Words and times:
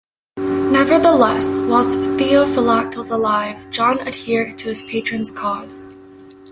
Nevertheless, 0.37 1.59
whilst 1.59 1.99
Theophylact 1.99 2.97
was 2.97 3.11
alive, 3.11 3.69
John 3.69 3.99
adhered 3.99 4.57
to 4.57 4.69
his 4.69 4.81
patron's 4.81 5.29
cause. 5.29 5.95